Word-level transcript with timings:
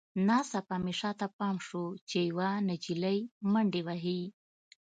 ناڅاپه 0.27 0.75
مې 0.83 0.93
شاته 0.99 1.27
پام 1.37 1.55
شو 1.67 1.83
چې 2.09 2.17
یوه 2.29 2.49
نجلۍ 2.67 3.19
منډې 3.51 3.81
وهي 3.87 4.21